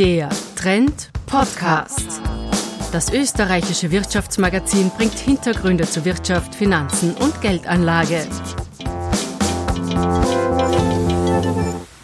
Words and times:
Der 0.00 0.30
Trend 0.56 1.10
Podcast. 1.26 2.22
Das 2.90 3.12
österreichische 3.12 3.90
Wirtschaftsmagazin 3.90 4.90
bringt 4.96 5.18
Hintergründe 5.18 5.84
zu 5.84 6.06
Wirtschaft, 6.06 6.54
Finanzen 6.54 7.12
und 7.16 7.38
Geldanlage. 7.42 8.26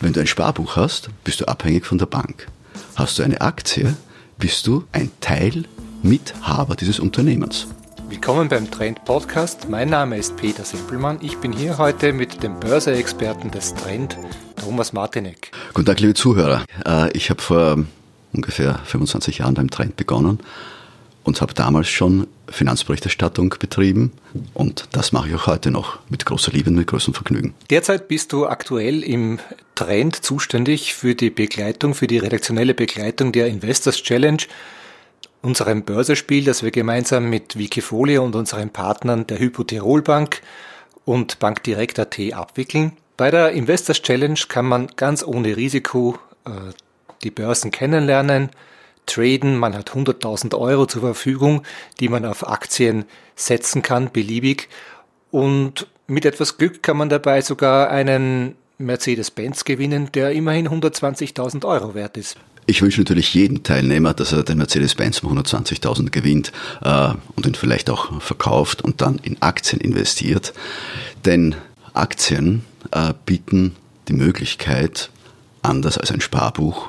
Wenn 0.02 0.12
du 0.12 0.20
ein 0.20 0.26
Sparbuch 0.26 0.76
hast, 0.76 1.08
bist 1.24 1.40
du 1.40 1.46
abhängig 1.46 1.86
von 1.86 1.96
der 1.96 2.04
Bank. 2.04 2.48
Hast 2.96 3.18
du 3.18 3.22
eine 3.22 3.40
Aktie, 3.40 3.96
bist 4.36 4.66
du 4.66 4.84
ein 4.92 5.10
Teil 5.22 5.64
Mithaber 6.02 6.76
dieses 6.76 7.00
Unternehmens. 7.00 7.66
Willkommen 8.08 8.48
beim 8.48 8.70
Trend 8.70 9.04
Podcast. 9.04 9.68
Mein 9.68 9.90
Name 9.90 10.16
ist 10.16 10.36
Peter 10.36 10.64
Simpelmann. 10.64 11.18
Ich 11.22 11.38
bin 11.38 11.52
hier 11.52 11.76
heute 11.76 12.12
mit 12.12 12.42
dem 12.42 12.60
Börseexperten 12.60 13.50
des 13.50 13.74
Trend, 13.74 14.16
Thomas 14.54 14.92
Martinek. 14.92 15.50
Guten 15.74 15.86
Tag, 15.86 15.98
liebe 15.98 16.14
Zuhörer. 16.14 16.64
Äh, 16.86 17.10
ich 17.16 17.30
habe 17.30 17.42
vor 17.42 17.84
ungefähr 18.32 18.78
25 18.84 19.38
Jahren 19.38 19.54
beim 19.54 19.70
Trend 19.70 19.96
begonnen 19.96 20.38
und 21.24 21.40
habe 21.40 21.52
damals 21.52 21.88
schon 21.88 22.28
Finanzberichterstattung 22.48 23.54
betrieben 23.58 24.12
und 24.54 24.88
das 24.92 25.10
mache 25.10 25.28
ich 25.28 25.34
auch 25.34 25.48
heute 25.48 25.72
noch 25.72 25.98
mit 26.08 26.24
großer 26.24 26.52
Liebe 26.52 26.70
und 26.70 26.76
mit 26.76 26.86
großem 26.86 27.12
Vergnügen. 27.12 27.54
Derzeit 27.70 28.06
bist 28.06 28.32
du 28.32 28.46
aktuell 28.46 29.02
im 29.02 29.40
Trend 29.74 30.14
zuständig 30.24 30.94
für 30.94 31.16
die 31.16 31.30
Begleitung, 31.30 31.94
für 31.94 32.06
die 32.06 32.18
redaktionelle 32.18 32.74
Begleitung 32.74 33.32
der 33.32 33.48
Investors 33.48 34.02
Challenge 34.02 34.42
unserem 35.42 35.82
Börsespiel, 35.82 36.44
das 36.44 36.62
wir 36.62 36.70
gemeinsam 36.70 37.30
mit 37.30 37.58
Wikifolio 37.58 38.24
und 38.24 38.34
unseren 38.34 38.70
Partnern 38.70 39.26
der 39.26 39.38
Hypo 39.38 39.64
Tirol 39.64 40.02
Bank 40.02 40.42
und 41.04 41.38
Bankdirekt.at 41.38 42.18
abwickeln. 42.32 42.92
Bei 43.16 43.30
der 43.30 43.52
Investors 43.52 44.02
Challenge 44.02 44.38
kann 44.48 44.66
man 44.66 44.88
ganz 44.96 45.22
ohne 45.24 45.56
Risiko 45.56 46.18
äh, 46.44 46.50
die 47.22 47.30
Börsen 47.30 47.70
kennenlernen, 47.70 48.50
traden. 49.06 49.56
Man 49.56 49.74
hat 49.74 49.90
100.000 49.90 50.58
Euro 50.58 50.86
zur 50.86 51.02
Verfügung, 51.02 51.62
die 52.00 52.08
man 52.08 52.26
auf 52.26 52.46
Aktien 52.46 53.04
setzen 53.34 53.82
kann, 53.82 54.12
beliebig. 54.12 54.68
Und 55.30 55.86
mit 56.06 56.24
etwas 56.24 56.58
Glück 56.58 56.82
kann 56.82 56.96
man 56.96 57.08
dabei 57.08 57.40
sogar 57.40 57.90
einen 57.90 58.56
Mercedes-Benz 58.78 59.64
gewinnen, 59.64 60.10
der 60.12 60.32
immerhin 60.32 60.68
120.000 60.68 61.64
Euro 61.66 61.94
wert 61.94 62.16
ist. 62.16 62.36
Ich 62.68 62.82
wünsche 62.82 63.00
natürlich 63.00 63.32
jedem 63.32 63.62
Teilnehmer, 63.62 64.12
dass 64.12 64.32
er 64.32 64.42
den 64.42 64.58
Mercedes-Benz 64.58 65.20
um 65.20 65.38
120.000 65.38 66.10
gewinnt 66.10 66.50
äh, 66.82 67.12
und 67.36 67.46
ihn 67.46 67.54
vielleicht 67.54 67.88
auch 67.88 68.20
verkauft 68.20 68.82
und 68.82 69.00
dann 69.00 69.18
in 69.18 69.40
Aktien 69.40 69.80
investiert. 69.80 70.52
Denn 71.24 71.54
Aktien 71.94 72.64
äh, 72.90 73.14
bieten 73.24 73.76
die 74.08 74.14
Möglichkeit, 74.14 75.10
anders 75.62 75.96
als 75.96 76.10
ein 76.10 76.20
Sparbuch, 76.20 76.88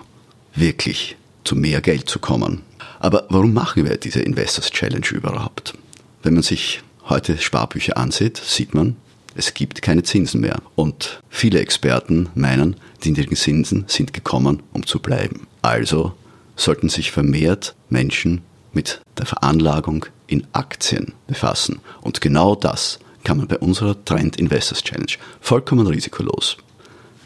wirklich 0.55 1.15
zu 1.43 1.55
mehr 1.55 1.81
Geld 1.81 2.09
zu 2.09 2.17
kommen. 2.17 2.63
Aber 2.99 3.25
warum 3.29 3.53
machen 3.53 3.85
wir 3.85 3.97
diese 3.97 4.21
Investors 4.21 4.71
Challenge 4.71 5.07
überhaupt? 5.11 5.75
Wenn 6.23 6.33
man 6.33 6.43
sich 6.43 6.81
heute 7.07 7.37
Sparbücher 7.37 7.97
ansieht, 7.97 8.37
sieht 8.37 8.73
man, 8.73 8.95
es 9.35 9.53
gibt 9.53 9.83
keine 9.83 10.01
Zinsen 10.01 10.41
mehr. 10.41 10.59
Und 10.75 11.21
viele 11.29 11.59
Experten 11.59 12.29
meinen, 12.33 12.75
die 13.03 13.11
niedrigen 13.11 13.35
Zinsen 13.35 13.85
sind 13.87 14.11
gekommen, 14.13 14.63
um 14.73 14.85
zu 14.87 14.99
bleiben. 14.99 15.45
Also 15.67 16.13
sollten 16.55 16.87
sich 16.87 17.11
vermehrt 17.11 17.75
Menschen 17.89 18.41
mit 18.71 19.01
der 19.17 19.25
Veranlagung 19.25 20.05
in 20.25 20.47
Aktien 20.53 21.11
befassen. 21.27 21.81
Und 21.99 22.21
genau 22.21 22.55
das 22.55 22.99
kann 23.25 23.35
man 23.35 23.49
bei 23.49 23.57
unserer 23.57 24.05
Trend 24.05 24.37
Investors 24.37 24.81
Challenge 24.81 25.11
vollkommen 25.41 25.85
risikolos. 25.85 26.55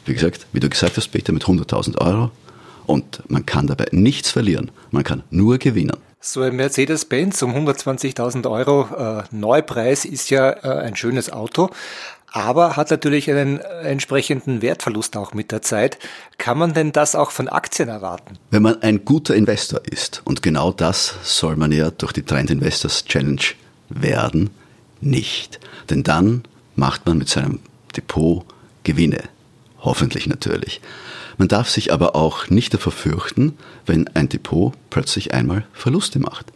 Wie 0.05 0.15
gesagt, 0.15 0.47
wie 0.53 0.59
du 0.59 0.69
gesagt 0.69 0.97
hast, 0.97 1.09
Peter, 1.09 1.33
mit 1.33 1.43
100.000 1.43 1.99
Euro. 1.99 2.31
Und 2.87 3.21
man 3.29 3.45
kann 3.45 3.67
dabei 3.67 3.85
nichts 3.91 4.31
verlieren. 4.31 4.71
Man 4.89 5.03
kann 5.03 5.21
nur 5.29 5.59
gewinnen. 5.59 5.97
So 6.23 6.43
ein 6.43 6.55
Mercedes-Benz 6.55 7.41
um 7.41 7.55
120.000 7.55 8.47
Euro 8.47 8.87
äh, 8.95 9.23
Neupreis 9.31 10.05
ist 10.05 10.29
ja 10.29 10.51
äh, 10.51 10.83
ein 10.83 10.95
schönes 10.95 11.31
Auto, 11.31 11.71
aber 12.31 12.77
hat 12.77 12.91
natürlich 12.91 13.27
einen 13.31 13.57
entsprechenden 13.57 14.61
Wertverlust 14.61 15.17
auch 15.17 15.33
mit 15.33 15.51
der 15.51 15.63
Zeit. 15.63 15.97
Kann 16.37 16.59
man 16.59 16.75
denn 16.75 16.91
das 16.91 17.15
auch 17.15 17.31
von 17.31 17.49
Aktien 17.49 17.89
erwarten? 17.89 18.37
Wenn 18.51 18.61
man 18.61 18.83
ein 18.83 19.03
guter 19.03 19.33
Investor 19.33 19.81
ist, 19.83 20.21
und 20.23 20.43
genau 20.43 20.71
das 20.71 21.15
soll 21.23 21.55
man 21.55 21.71
ja 21.71 21.89
durch 21.89 22.13
die 22.13 22.21
Trend 22.21 22.51
Investors 22.51 23.03
Challenge 23.05 23.41
werden, 23.89 24.51
nicht. 25.01 25.59
Denn 25.89 26.03
dann 26.03 26.43
macht 26.75 27.07
man 27.07 27.17
mit 27.17 27.29
seinem 27.29 27.61
Depot 27.97 28.45
Gewinne. 28.83 29.23
Hoffentlich 29.79 30.27
natürlich. 30.27 30.81
Man 31.37 31.47
darf 31.47 31.69
sich 31.69 31.93
aber 31.93 32.15
auch 32.15 32.49
nicht 32.49 32.73
davor 32.73 32.91
fürchten, 32.91 33.57
wenn 33.85 34.07
ein 34.09 34.29
Depot 34.29 34.73
plötzlich 34.89 35.33
einmal 35.33 35.65
Verluste 35.73 36.19
macht. 36.19 36.47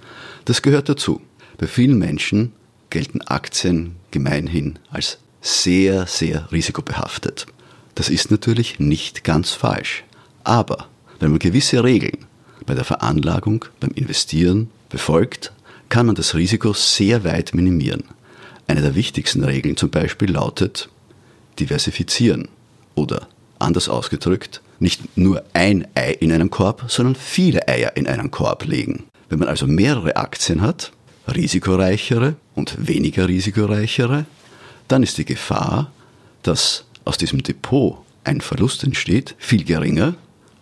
Das 0.46 0.62
gehört 0.62 0.90
dazu. 0.90 1.22
Bei 1.58 1.68
vielen 1.68 1.97
Menschen 1.97 2.53
gelten 2.90 3.22
Aktien 3.22 3.96
gemeinhin 4.12 4.80
als 4.90 5.19
sehr, 5.41 6.08
sehr 6.08 6.52
risikobehaftet. 6.52 7.46
Das 7.96 8.09
ist 8.09 8.31
natürlich 8.31 8.80
nicht 8.80 9.24
ganz 9.24 9.52
falsch. 9.52 10.03
Aber 10.44 10.88
wenn 11.19 11.31
man 11.31 11.40
gewisse 11.40 11.84
Regeln 11.84 12.25
bei 12.66 12.74
der 12.74 12.84
Veranlagung, 12.84 13.66
beim 13.80 13.91
Investieren 13.91 14.69
befolgt, 14.90 15.53
kann 15.90 16.06
man 16.08 16.16
das 16.16 16.35
Risiko 16.35 16.74
sehr 16.74 17.24
weit 17.24 17.53
minimieren. 17.53 18.03
Eine 18.68 18.81
der 18.81 18.96
wichtigsten 18.96 19.44
Regeln 19.44 19.78
zum 19.78 19.91
Beispiel 19.91 20.31
lautet 20.31 20.90
diversifizieren 21.59 22.50
oder 22.96 23.28
anders 23.59 23.88
ausgedrückt, 23.88 24.62
nicht 24.80 25.18
nur 25.18 25.44
ein 25.53 25.88
Ei 25.96 26.12
in 26.12 26.31
einem 26.31 26.50
Korb, 26.50 26.86
sondern 26.88 27.16
viele 27.16 27.68
Eier 27.68 27.96
in 27.96 28.08
einen 28.08 28.31
Korb 28.31 28.66
legen. 28.66 29.06
Wenn 29.30 29.40
man 29.40 29.47
also 29.47 29.68
mehrere 29.68 30.16
Aktien 30.18 30.62
hat, 30.62 30.91
risikoreichere 31.28 32.36
und 32.53 32.75
weniger 32.88 33.28
risikoreichere, 33.28 34.25
dann 34.88 35.03
ist 35.03 35.18
die 35.18 35.25
Gefahr, 35.25 35.91
dass 36.44 36.85
aus 37.06 37.18
diesem 37.18 37.41
Depot 37.41 37.97
ein 38.24 38.41
Verlust 38.41 38.84
entsteht, 38.84 39.35
viel 39.38 39.64
geringer, 39.64 40.16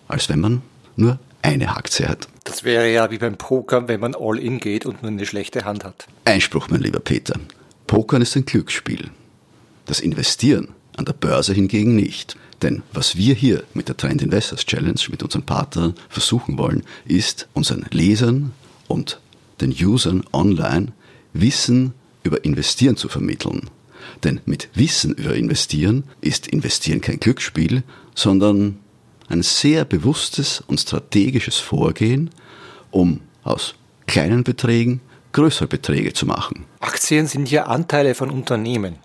als 0.08 0.30
wenn 0.30 0.40
man 0.40 0.62
nur 0.96 1.20
eine 1.42 1.76
Aktie 1.76 2.08
hat. 2.08 2.28
Das 2.46 2.64
wäre 2.64 2.92
ja 2.92 3.12
wie 3.12 3.18
beim 3.18 3.38
Poker, 3.38 3.88
wenn 3.88 4.00
man 4.00 4.16
all 4.16 4.40
in 4.40 4.60
geht 4.60 4.86
und 4.86 5.02
nur 5.02 5.12
eine 5.12 5.26
schlechte 5.26 5.66
Hand 5.66 5.84
hat. 5.84 6.08
Einspruch, 6.26 6.70
mein 6.70 6.82
lieber 6.82 7.00
Peter. 7.00 7.40
Pokern 7.88 8.22
ist 8.22 8.36
ein 8.36 8.46
Glücksspiel. 8.46 9.10
Das 9.86 10.00
Investieren 10.00 10.70
an 10.96 11.06
der 11.06 11.14
Börse 11.14 11.54
hingegen 11.54 11.96
nicht. 11.96 12.38
Denn 12.64 12.82
was 12.94 13.18
wir 13.18 13.36
hier 13.36 13.64
mit 13.74 13.90
der 13.90 13.98
Trend 13.98 14.22
Investors 14.22 14.66
Challenge, 14.66 15.00
mit 15.10 15.22
unseren 15.22 15.44
Partnern 15.44 15.96
versuchen 16.08 16.58
wollen, 16.58 16.84
ist 17.06 17.50
unseren 17.54 17.86
Lesern 17.92 18.54
und 18.88 19.20
den 19.60 19.72
Usern 19.72 20.24
online 20.32 20.94
Wissen 21.34 21.94
über 22.24 22.46
Investieren 22.46 22.96
zu 22.96 23.10
vermitteln. 23.10 23.70
Denn 24.24 24.40
mit 24.46 24.70
Wissen 24.76 25.14
über 25.14 25.36
Investieren 25.36 26.06
ist 26.22 26.48
Investieren 26.48 27.02
kein 27.02 27.20
Glücksspiel, 27.20 27.84
sondern 28.16 28.80
ein 29.28 29.44
sehr 29.44 29.84
bewusstes 29.84 30.64
und 30.66 30.80
strategisches 30.80 31.58
Vorgehen, 31.58 32.30
um 32.92 33.20
aus 33.44 33.76
kleinen 34.08 34.44
Beträgen 34.44 35.02
größere 35.34 35.68
Beträge 35.68 36.14
zu 36.14 36.26
machen. 36.26 36.66
Aktien 36.80 37.28
sind 37.28 37.52
ja 37.52 37.66
Anteile 37.66 38.16
von 38.16 38.30
Unternehmen. 38.30 38.98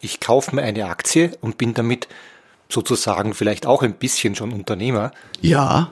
Ich 0.00 0.18
kaufe 0.18 0.54
mir 0.54 0.62
eine 0.62 0.86
Aktie 0.86 1.36
und 1.40 1.58
bin 1.58 1.74
damit 1.74 2.08
sozusagen 2.68 3.34
vielleicht 3.34 3.66
auch 3.66 3.82
ein 3.82 3.94
bisschen 3.94 4.34
schon 4.34 4.52
Unternehmer. 4.52 5.12
Ja, 5.40 5.90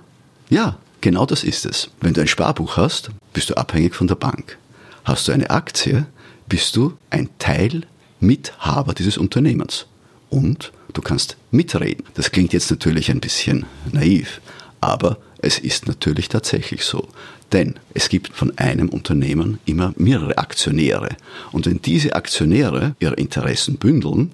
ja, 0.49 0.79
genau 1.01 1.27
das 1.27 1.45
ist 1.45 1.67
es. 1.67 1.91
Wenn 2.01 2.15
du 2.15 2.21
ein 2.21 2.29
Sparbuch 2.29 2.77
hast, 2.77 3.11
bist 3.33 3.51
du 3.51 3.55
abhängig 3.55 3.95
von 3.95 4.07
der 4.07 4.17
Bank. 4.17 4.59
Hast 5.05 5.29
du 5.29 5.33
eine 5.33 5.51
Aktie, 5.51 6.07
bist 6.49 6.77
du 6.77 6.95
ein 7.11 7.29
Teil, 7.39 7.83
Mithaber 8.21 8.95
dieses 8.95 9.19
Unternehmens. 9.19 9.87
Und 10.31 10.73
du 10.93 11.03
kannst 11.03 11.37
mitreden. 11.51 12.05
Das 12.15 12.31
klingt 12.31 12.53
jetzt 12.53 12.71
natürlich 12.71 13.11
ein 13.11 13.21
bisschen 13.21 13.67
naiv, 13.93 14.41
aber 14.81 15.19
es 15.39 15.59
ist 15.59 15.89
natürlich 15.89 16.29
tatsächlich 16.29 16.85
so. 16.85 17.09
Denn 17.53 17.79
es 17.93 18.09
gibt 18.09 18.35
von 18.35 18.57
einem 18.57 18.89
Unternehmen 18.89 19.59
immer 19.67 19.93
mehrere 19.97 20.39
Aktionäre. 20.39 21.17
Und 21.51 21.67
wenn 21.67 21.83
diese 21.83 22.15
Aktionäre 22.15 22.95
ihre 22.99 23.15
Interessen 23.15 23.77
bündeln, 23.77 24.33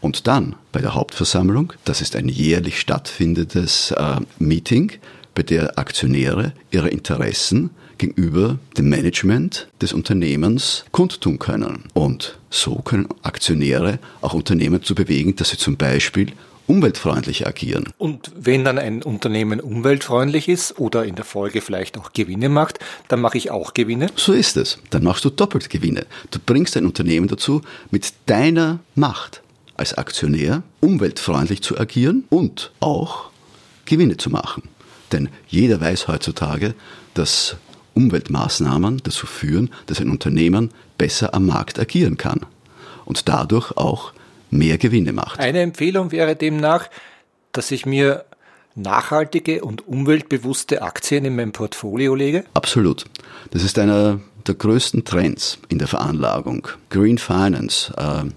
und 0.00 0.26
dann 0.26 0.54
bei 0.72 0.80
der 0.80 0.94
Hauptversammlung, 0.94 1.72
das 1.84 2.00
ist 2.00 2.16
ein 2.16 2.28
jährlich 2.28 2.80
stattfindendes 2.80 3.90
äh, 3.92 4.16
Meeting, 4.38 4.92
bei 5.34 5.42
der 5.42 5.78
Aktionäre 5.78 6.52
ihre 6.70 6.88
Interessen 6.88 7.70
gegenüber 7.98 8.58
dem 8.76 8.88
Management 8.88 9.68
des 9.80 9.92
Unternehmens 9.92 10.84
kundtun 10.92 11.38
können. 11.38 11.84
Und 11.94 12.38
so 12.50 12.76
können 12.76 13.08
Aktionäre 13.22 13.98
auch 14.20 14.34
Unternehmen 14.34 14.82
zu 14.82 14.94
bewegen, 14.94 15.36
dass 15.36 15.50
sie 15.50 15.58
zum 15.58 15.76
Beispiel 15.76 16.32
umweltfreundlich 16.68 17.46
agieren. 17.46 17.84
Und 17.98 18.30
wenn 18.36 18.64
dann 18.64 18.78
ein 18.78 19.02
Unternehmen 19.02 19.60
umweltfreundlich 19.60 20.48
ist 20.48 20.78
oder 20.78 21.04
in 21.04 21.14
der 21.14 21.24
Folge 21.24 21.60
vielleicht 21.60 21.98
auch 21.98 22.12
Gewinne 22.12 22.48
macht, 22.48 22.78
dann 23.08 23.20
mache 23.20 23.38
ich 23.38 23.50
auch 23.50 23.74
Gewinne? 23.74 24.08
So 24.16 24.32
ist 24.32 24.56
es. 24.56 24.78
Dann 24.90 25.02
machst 25.02 25.24
du 25.24 25.30
doppelt 25.30 25.70
Gewinne. 25.70 26.06
Du 26.30 26.38
bringst 26.44 26.76
ein 26.76 26.84
Unternehmen 26.84 27.28
dazu, 27.28 27.62
mit 27.90 28.12
deiner 28.26 28.80
Macht 28.94 29.42
als 29.78 29.94
Aktionär 29.94 30.62
umweltfreundlich 30.80 31.62
zu 31.62 31.78
agieren 31.78 32.24
und 32.30 32.72
auch 32.80 33.30
Gewinne 33.84 34.16
zu 34.16 34.30
machen. 34.30 34.64
Denn 35.12 35.28
jeder 35.48 35.80
weiß 35.80 36.08
heutzutage, 36.08 36.74
dass 37.14 37.56
Umweltmaßnahmen 37.94 39.00
dazu 39.02 39.26
führen, 39.26 39.70
dass 39.86 40.00
ein 40.00 40.10
Unternehmen 40.10 40.70
besser 40.98 41.34
am 41.34 41.46
Markt 41.46 41.78
agieren 41.78 42.16
kann 42.16 42.40
und 43.04 43.28
dadurch 43.28 43.76
auch 43.76 44.12
mehr 44.50 44.78
Gewinne 44.78 45.12
macht. 45.12 45.40
Eine 45.40 45.60
Empfehlung 45.60 46.12
wäre 46.12 46.36
demnach, 46.36 46.88
dass 47.52 47.70
ich 47.70 47.86
mir 47.86 48.24
nachhaltige 48.74 49.64
und 49.64 49.86
umweltbewusste 49.88 50.82
Aktien 50.82 51.24
in 51.24 51.36
mein 51.36 51.52
Portfolio 51.52 52.14
lege? 52.14 52.44
Absolut. 52.54 53.04
Das 53.50 53.64
ist 53.64 53.78
einer 53.78 54.20
der 54.46 54.54
größten 54.54 55.04
Trends 55.04 55.58
in 55.68 55.78
der 55.78 55.88
Veranlagung. 55.88 56.68
Green 56.90 57.18
Finance, 57.18 57.92
äh, 57.96 58.30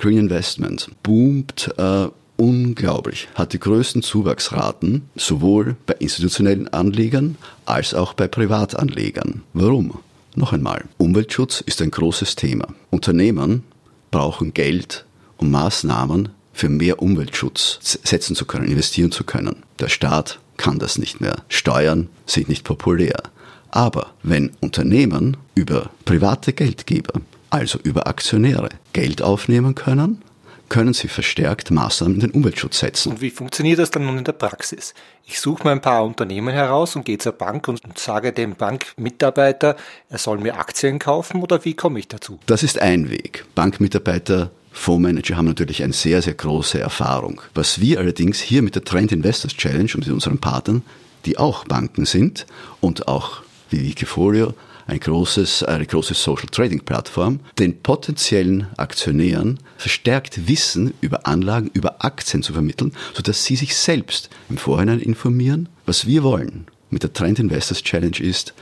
Green 0.00 0.16
Investment 0.16 0.90
boomt 1.02 1.74
äh, 1.76 2.08
unglaublich, 2.38 3.28
hat 3.34 3.52
die 3.52 3.60
größten 3.60 4.02
Zuwachsraten, 4.02 5.10
sowohl 5.14 5.76
bei 5.84 5.92
institutionellen 5.98 6.68
Anlegern 6.68 7.36
als 7.66 7.92
auch 7.92 8.14
bei 8.14 8.26
Privatanlegern. 8.26 9.42
Warum? 9.52 9.98
Noch 10.34 10.54
einmal, 10.54 10.86
Umweltschutz 10.96 11.60
ist 11.60 11.82
ein 11.82 11.90
großes 11.90 12.34
Thema. 12.34 12.68
Unternehmen 12.88 13.62
brauchen 14.10 14.54
Geld, 14.54 15.04
um 15.36 15.50
Maßnahmen 15.50 16.30
für 16.54 16.70
mehr 16.70 17.02
Umweltschutz 17.02 17.78
setzen 18.02 18.34
zu 18.34 18.46
können, 18.46 18.68
investieren 18.68 19.12
zu 19.12 19.24
können. 19.24 19.56
Der 19.80 19.90
Staat 19.90 20.38
kann 20.56 20.78
das 20.78 20.96
nicht 20.96 21.20
mehr. 21.20 21.42
Steuern 21.50 22.08
sind 22.24 22.48
nicht 22.48 22.64
populär. 22.64 23.22
Aber 23.70 24.14
wenn 24.22 24.52
Unternehmen 24.60 25.36
über 25.54 25.90
private 26.06 26.54
Geldgeber, 26.54 27.20
also 27.50 27.78
über 27.82 28.06
Aktionäre, 28.06 28.70
Geld 28.92 29.22
aufnehmen 29.22 29.74
können, 29.74 30.22
können 30.70 30.94
sie 30.94 31.08
verstärkt 31.08 31.70
Maßnahmen 31.70 32.14
in 32.14 32.20
den 32.20 32.30
Umweltschutz 32.30 32.78
setzen. 32.78 33.12
Und 33.12 33.20
wie 33.20 33.30
funktioniert 33.30 33.80
das 33.80 33.90
dann 33.90 34.06
nun 34.06 34.18
in 34.18 34.24
der 34.24 34.32
Praxis? 34.32 34.94
Ich 35.26 35.40
suche 35.40 35.64
mir 35.64 35.72
ein 35.72 35.80
paar 35.80 36.04
Unternehmen 36.04 36.54
heraus 36.54 36.96
und 36.96 37.04
gehe 37.04 37.18
zur 37.18 37.32
Bank 37.32 37.68
und 37.68 37.80
sage 37.98 38.32
dem 38.32 38.54
Bankmitarbeiter, 38.54 39.76
er 40.08 40.18
soll 40.18 40.38
mir 40.38 40.58
Aktien 40.58 40.98
kaufen 40.98 41.42
oder 41.42 41.64
wie 41.64 41.74
komme 41.74 41.98
ich 41.98 42.08
dazu? 42.08 42.38
Das 42.46 42.62
ist 42.62 42.80
ein 42.80 43.10
Weg. 43.10 43.44
Bankmitarbeiter 43.54 44.50
Fondsmanager 44.72 45.36
haben 45.36 45.46
natürlich 45.46 45.82
eine 45.82 45.92
sehr, 45.92 46.22
sehr 46.22 46.34
große 46.34 46.78
Erfahrung. 46.78 47.42
Was 47.54 47.80
wir 47.80 47.98
allerdings 47.98 48.40
hier 48.40 48.62
mit 48.62 48.76
der 48.76 48.84
Trend 48.84 49.10
Investors 49.10 49.54
Challenge 49.54 49.90
und 49.94 50.06
mit 50.06 50.08
unseren 50.08 50.38
Partnern, 50.38 50.82
die 51.26 51.38
auch 51.38 51.64
Banken 51.64 52.06
sind 52.06 52.46
und 52.80 53.08
auch 53.08 53.42
wie 53.70 53.82
Wikifolio 53.82 54.54
ein 54.86 55.00
großes, 55.00 55.62
eine 55.62 55.86
große 55.86 56.14
Social 56.14 56.48
Trading 56.50 56.80
Plattform, 56.80 57.40
den 57.58 57.80
potenziellen 57.80 58.66
Aktionären 58.76 59.58
verstärkt 59.76 60.48
Wissen 60.48 60.94
über 61.00 61.26
Anlagen, 61.26 61.70
über 61.72 62.04
Aktien 62.04 62.42
zu 62.42 62.52
vermitteln, 62.52 62.92
sodass 63.14 63.44
sie 63.44 63.56
sich 63.56 63.76
selbst 63.76 64.30
im 64.48 64.58
Vorhinein 64.58 65.00
informieren. 65.00 65.68
Was 65.86 66.06
wir 66.06 66.22
wollen 66.22 66.66
mit 66.90 67.04
der 67.04 67.12
Trend 67.12 67.38
Investors 67.38 67.82
Challenge 67.82 68.18
ist 68.18 68.52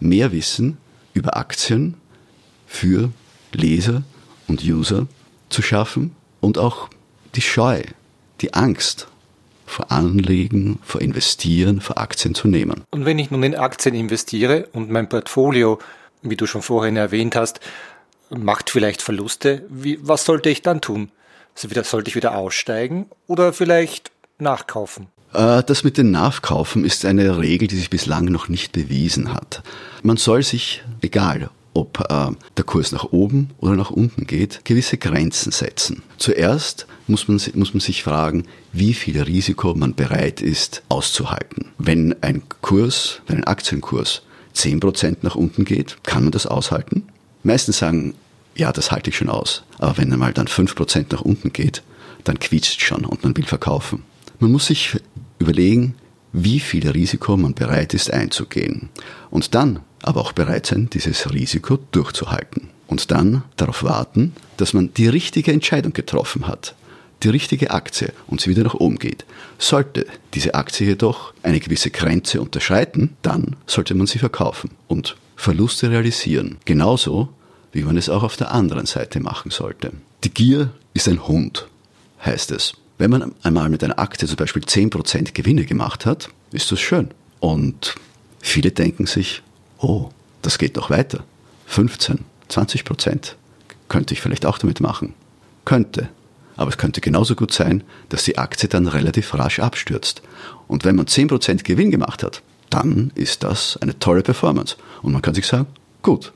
mehr 0.00 0.32
Wissen 0.32 0.78
über 1.12 1.36
Aktien 1.36 1.94
für 2.66 3.10
Leser 3.52 4.02
und 4.48 4.64
User 4.64 5.06
zu 5.48 5.62
schaffen 5.62 6.16
und 6.40 6.58
auch 6.58 6.88
die 7.34 7.42
Scheu, 7.42 7.82
die 8.40 8.54
Angst 8.54 9.06
vor 9.66 9.90
Anlegen, 9.90 10.78
vor 10.82 11.00
Investieren, 11.00 11.80
vor 11.80 11.98
Aktien 11.98 12.34
zu 12.34 12.48
nehmen. 12.48 12.84
Und 12.90 13.04
wenn 13.04 13.18
ich 13.18 13.30
nun 13.30 13.42
in 13.42 13.54
Aktien 13.54 13.94
investiere 13.94 14.68
und 14.72 14.90
mein 14.90 15.08
Portfolio, 15.08 15.78
wie 16.22 16.36
du 16.36 16.46
schon 16.46 16.62
vorhin 16.62 16.96
erwähnt 16.96 17.36
hast, 17.36 17.60
macht 18.30 18.70
vielleicht 18.70 19.02
Verluste, 19.02 19.64
wie, 19.68 19.98
was 20.02 20.24
sollte 20.24 20.50
ich 20.50 20.62
dann 20.62 20.80
tun? 20.80 21.10
Also 21.54 21.70
wieder, 21.70 21.84
sollte 21.84 22.08
ich 22.08 22.16
wieder 22.16 22.36
aussteigen 22.36 23.06
oder 23.26 23.52
vielleicht 23.52 24.10
nachkaufen? 24.38 25.06
Äh, 25.32 25.62
das 25.62 25.84
mit 25.84 25.98
den 25.98 26.10
Nachkaufen 26.10 26.84
ist 26.84 27.04
eine 27.04 27.38
Regel, 27.38 27.68
die 27.68 27.76
sich 27.76 27.90
bislang 27.90 28.24
noch 28.26 28.48
nicht 28.48 28.72
bewiesen 28.72 29.32
hat. 29.32 29.62
Man 30.02 30.16
soll 30.16 30.42
sich, 30.42 30.82
egal 31.00 31.50
ob 31.84 32.00
äh, 32.10 32.34
der 32.56 32.64
Kurs 32.64 32.92
nach 32.92 33.04
oben 33.12 33.50
oder 33.58 33.76
nach 33.76 33.90
unten 33.90 34.26
geht, 34.26 34.64
gewisse 34.64 34.96
Grenzen 34.96 35.52
setzen. 35.52 36.02
Zuerst 36.16 36.86
muss 37.06 37.28
man, 37.28 37.38
muss 37.54 37.74
man 37.74 37.80
sich 37.80 38.02
fragen, 38.02 38.44
wie 38.72 38.94
viel 38.94 39.20
Risiko 39.20 39.74
man 39.74 39.94
bereit 39.94 40.40
ist 40.40 40.82
auszuhalten. 40.88 41.66
Wenn 41.78 42.14
ein 42.22 42.42
Kurs, 42.62 43.20
wenn 43.26 43.38
ein 43.38 43.44
Aktienkurs 43.44 44.22
10% 44.56 45.18
nach 45.22 45.34
unten 45.34 45.64
geht, 45.64 46.02
kann 46.04 46.22
man 46.22 46.32
das 46.32 46.46
aushalten? 46.46 47.04
Meistens 47.42 47.78
sagen, 47.78 48.14
ja, 48.56 48.72
das 48.72 48.90
halte 48.90 49.10
ich 49.10 49.16
schon 49.16 49.28
aus. 49.28 49.64
Aber 49.78 49.98
wenn 49.98 50.12
einmal 50.12 50.32
dann 50.32 50.46
5% 50.46 51.06
nach 51.10 51.20
unten 51.20 51.52
geht, 51.52 51.82
dann 52.22 52.38
quietscht 52.38 52.80
schon 52.80 53.04
und 53.04 53.22
man 53.24 53.36
will 53.36 53.44
verkaufen. 53.44 54.04
Man 54.38 54.52
muss 54.52 54.66
sich 54.66 54.96
überlegen, 55.38 55.96
wie 56.32 56.60
viel 56.60 56.88
Risiko 56.88 57.36
man 57.36 57.54
bereit 57.54 57.94
ist 57.94 58.12
einzugehen. 58.12 58.88
Und 59.30 59.54
dann 59.54 59.80
aber 60.04 60.20
auch 60.20 60.32
bereit 60.32 60.66
sein, 60.66 60.88
dieses 60.92 61.32
Risiko 61.32 61.78
durchzuhalten. 61.92 62.70
Und 62.86 63.10
dann 63.10 63.42
darauf 63.56 63.82
warten, 63.82 64.34
dass 64.56 64.74
man 64.74 64.92
die 64.94 65.08
richtige 65.08 65.52
Entscheidung 65.52 65.92
getroffen 65.92 66.46
hat, 66.46 66.74
die 67.22 67.30
richtige 67.30 67.70
Aktie 67.70 68.12
und 68.26 68.40
sie 68.40 68.50
wieder 68.50 68.62
nach 68.62 68.74
oben 68.74 68.98
geht. 68.98 69.24
Sollte 69.58 70.06
diese 70.34 70.54
Aktie 70.54 70.86
jedoch 70.86 71.32
eine 71.42 71.60
gewisse 71.60 71.90
Grenze 71.90 72.40
unterschreiten, 72.40 73.16
dann 73.22 73.56
sollte 73.66 73.94
man 73.94 74.06
sie 74.06 74.18
verkaufen 74.18 74.70
und 74.88 75.16
Verluste 75.36 75.90
realisieren. 75.90 76.58
Genauso, 76.64 77.30
wie 77.72 77.82
man 77.82 77.96
es 77.96 78.08
auch 78.08 78.22
auf 78.22 78.36
der 78.36 78.52
anderen 78.52 78.86
Seite 78.86 79.20
machen 79.20 79.50
sollte. 79.50 79.92
Die 80.22 80.32
Gier 80.32 80.70
ist 80.92 81.08
ein 81.08 81.26
Hund, 81.26 81.66
heißt 82.24 82.52
es. 82.52 82.74
Wenn 82.98 83.10
man 83.10 83.34
einmal 83.42 83.68
mit 83.68 83.82
einer 83.82 83.98
Aktie 83.98 84.28
zum 84.28 84.36
Beispiel 84.36 84.62
10% 84.62 85.32
Gewinne 85.32 85.64
gemacht 85.64 86.06
hat, 86.06 86.28
ist 86.52 86.70
das 86.70 86.80
schön. 86.80 87.10
Und 87.40 87.96
viele 88.40 88.70
denken 88.70 89.06
sich, 89.06 89.42
oh, 89.84 90.10
das 90.42 90.58
geht 90.58 90.76
noch 90.76 90.90
weiter. 90.90 91.22
15, 91.66 92.20
20 92.48 92.84
Prozent 92.84 93.36
könnte 93.88 94.14
ich 94.14 94.20
vielleicht 94.20 94.46
auch 94.46 94.58
damit 94.58 94.80
machen. 94.80 95.14
Könnte. 95.64 96.08
Aber 96.56 96.70
es 96.70 96.78
könnte 96.78 97.00
genauso 97.00 97.34
gut 97.34 97.52
sein, 97.52 97.82
dass 98.08 98.24
die 98.24 98.38
Aktie 98.38 98.68
dann 98.68 98.86
relativ 98.86 99.34
rasch 99.34 99.58
abstürzt. 99.58 100.22
Und 100.68 100.84
wenn 100.84 100.96
man 100.96 101.06
10 101.06 101.28
Prozent 101.28 101.64
Gewinn 101.64 101.90
gemacht 101.90 102.22
hat, 102.22 102.42
dann 102.70 103.12
ist 103.14 103.42
das 103.42 103.76
eine 103.78 103.98
tolle 103.98 104.22
Performance. 104.22 104.76
Und 105.02 105.12
man 105.12 105.22
kann 105.22 105.34
sich 105.34 105.46
sagen, 105.46 105.66
gut, 106.02 106.32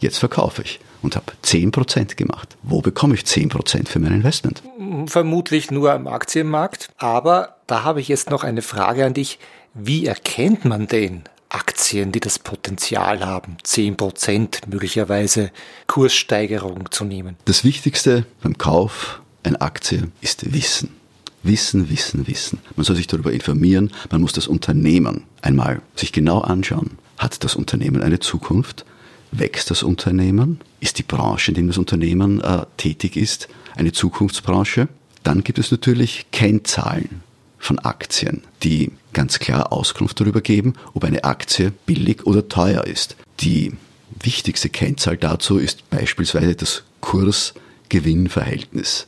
jetzt 0.00 0.18
verkaufe 0.18 0.62
ich 0.62 0.80
und 1.02 1.16
habe 1.16 1.32
10% 1.44 2.16
gemacht. 2.16 2.56
Wo 2.62 2.80
bekomme 2.80 3.14
ich 3.14 3.22
10% 3.22 3.88
für 3.88 3.98
mein 3.98 4.12
Investment? 4.12 4.62
Vermutlich 5.06 5.70
nur 5.70 5.92
am 5.92 6.06
Aktienmarkt. 6.06 6.90
Aber 6.98 7.56
da 7.66 7.84
habe 7.84 8.00
ich 8.00 8.08
jetzt 8.08 8.30
noch 8.30 8.44
eine 8.44 8.62
Frage 8.62 9.06
an 9.06 9.14
dich. 9.14 9.38
Wie 9.74 10.06
erkennt 10.06 10.64
man 10.64 10.86
denn, 10.86 11.22
Aktien, 11.48 12.12
die 12.12 12.20
das 12.20 12.38
Potenzial 12.38 13.24
haben, 13.24 13.56
10% 13.64 14.68
möglicherweise 14.68 15.50
Kurssteigerung 15.86 16.90
zu 16.90 17.04
nehmen. 17.04 17.36
Das 17.44 17.64
Wichtigste 17.64 18.26
beim 18.42 18.58
Kauf 18.58 19.20
einer 19.42 19.62
Aktie 19.62 20.10
ist 20.20 20.52
Wissen. 20.52 20.90
Wissen, 21.42 21.88
Wissen, 21.88 22.26
Wissen. 22.26 22.58
Man 22.76 22.84
soll 22.84 22.96
sich 22.96 23.06
darüber 23.06 23.32
informieren, 23.32 23.92
man 24.10 24.20
muss 24.20 24.32
das 24.32 24.48
Unternehmen 24.48 25.24
einmal 25.40 25.80
sich 25.94 26.12
genau 26.12 26.40
anschauen. 26.40 26.98
Hat 27.16 27.42
das 27.44 27.56
Unternehmen 27.56 28.02
eine 28.02 28.20
Zukunft? 28.20 28.84
Wächst 29.30 29.70
das 29.70 29.82
Unternehmen? 29.82 30.60
Ist 30.80 30.98
die 30.98 31.02
Branche, 31.02 31.50
in 31.50 31.54
der 31.54 31.64
das 31.64 31.78
Unternehmen 31.78 32.40
äh, 32.40 32.66
tätig 32.76 33.16
ist, 33.16 33.48
eine 33.76 33.92
Zukunftsbranche? 33.92 34.88
Dann 35.22 35.44
gibt 35.44 35.58
es 35.58 35.70
natürlich 35.70 36.26
Kennzahlen 36.32 37.22
von 37.58 37.78
Aktien, 37.78 38.42
die 38.62 38.92
ganz 39.12 39.38
klar 39.38 39.72
Auskunft 39.72 40.20
darüber 40.20 40.40
geben, 40.40 40.74
ob 40.94 41.04
eine 41.04 41.24
Aktie 41.24 41.72
billig 41.86 42.26
oder 42.26 42.48
teuer 42.48 42.84
ist. 42.84 43.16
Die 43.40 43.72
wichtigste 44.22 44.68
Kennzahl 44.68 45.16
dazu 45.16 45.58
ist 45.58 45.88
beispielsweise 45.90 46.54
das 46.54 46.84
Kurs-Gewinn-Verhältnis. 47.00 49.06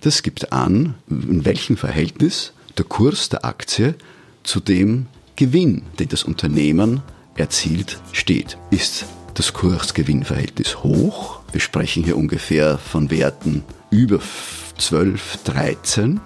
Das 0.00 0.22
gibt 0.22 0.52
an, 0.52 0.94
in 1.08 1.44
welchem 1.44 1.76
Verhältnis 1.76 2.52
der 2.76 2.84
Kurs 2.84 3.28
der 3.28 3.44
Aktie 3.44 3.94
zu 4.42 4.60
dem 4.60 5.06
Gewinn, 5.36 5.82
den 5.98 6.08
das 6.08 6.24
Unternehmen 6.24 7.02
erzielt, 7.36 8.00
steht. 8.12 8.58
Ist 8.70 9.06
das 9.34 9.52
Kurs-Gewinn-Verhältnis 9.52 10.82
hoch, 10.82 11.42
wir 11.52 11.60
sprechen 11.60 12.02
hier 12.02 12.16
ungefähr 12.16 12.78
von 12.78 13.10
Werten 13.10 13.62
über 13.90 14.20
12, 14.78 15.40
13, 15.44 16.20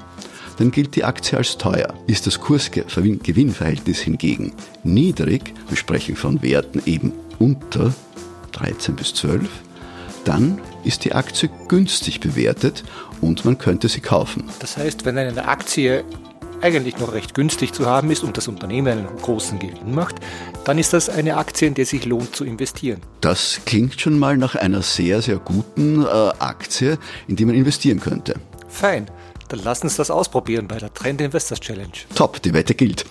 dann 0.58 0.70
gilt 0.70 0.96
die 0.96 1.04
Aktie 1.04 1.36
als 1.36 1.58
teuer. 1.58 1.92
Ist 2.06 2.26
das 2.26 2.40
Kurs-Gewinn-Verhältnis 2.40 4.00
hingegen 4.00 4.52
niedrig, 4.84 5.54
wir 5.68 5.76
sprechen 5.76 6.16
von 6.16 6.42
Werten 6.42 6.82
eben 6.86 7.12
unter 7.38 7.92
13 8.52 8.96
bis 8.96 9.14
12, 9.14 9.48
dann 10.24 10.60
ist 10.84 11.04
die 11.04 11.12
Aktie 11.12 11.50
günstig 11.68 12.20
bewertet 12.20 12.84
und 13.20 13.44
man 13.44 13.58
könnte 13.58 13.88
sie 13.88 14.00
kaufen. 14.00 14.44
Das 14.58 14.76
heißt, 14.76 15.04
wenn 15.04 15.18
eine 15.18 15.46
Aktie 15.48 16.04
eigentlich 16.60 16.98
noch 16.98 17.12
recht 17.12 17.34
günstig 17.34 17.72
zu 17.72 17.86
haben 17.86 18.10
ist 18.10 18.24
und 18.24 18.36
das 18.36 18.48
Unternehmen 18.48 18.98
einen 18.98 19.16
großen 19.20 19.58
Gewinn 19.58 19.94
macht, 19.94 20.16
dann 20.64 20.78
ist 20.78 20.92
das 20.92 21.08
eine 21.08 21.36
Aktie, 21.36 21.68
in 21.68 21.74
der 21.74 21.86
sich 21.86 22.04
lohnt 22.06 22.34
zu 22.34 22.44
investieren. 22.44 23.00
Das 23.20 23.60
klingt 23.66 24.00
schon 24.00 24.18
mal 24.18 24.36
nach 24.36 24.54
einer 24.54 24.82
sehr, 24.82 25.22
sehr 25.22 25.36
guten 25.36 26.02
äh, 26.02 26.08
Aktie, 26.38 26.98
in 27.28 27.36
die 27.36 27.44
man 27.44 27.54
investieren 27.54 28.00
könnte. 28.00 28.34
Fein. 28.68 29.06
Dann 29.48 29.60
lass 29.62 29.82
uns 29.82 29.96
das 29.96 30.10
ausprobieren 30.10 30.68
bei 30.68 30.78
der 30.78 30.92
Trend 30.92 31.20
Investors 31.20 31.60
Challenge. 31.60 31.92
Top, 32.14 32.42
die 32.42 32.52
Wette 32.52 32.74
gilt. 32.74 33.04